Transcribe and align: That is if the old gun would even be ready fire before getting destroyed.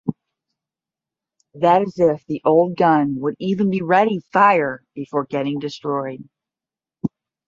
That 1.53 1.83
is 1.83 1.99
if 1.99 2.25
the 2.25 2.41
old 2.43 2.75
gun 2.75 3.19
would 3.19 3.35
even 3.37 3.69
be 3.69 3.83
ready 3.83 4.19
fire 4.33 4.83
before 4.95 5.25
getting 5.25 5.59
destroyed. 5.59 6.27